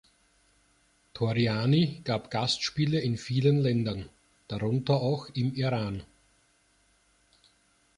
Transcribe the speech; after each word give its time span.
Torriani 1.13 2.01
gab 2.03 2.31
Gastspiele 2.31 2.99
in 3.01 3.17
vielen 3.17 3.59
Ländern, 3.61 4.09
darunter 4.47 4.95
auch 4.99 5.27
im 5.35 5.53
Iran. 5.53 6.01